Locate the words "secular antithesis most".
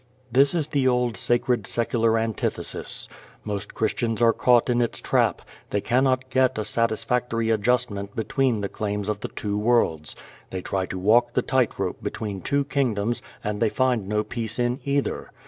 1.67-3.75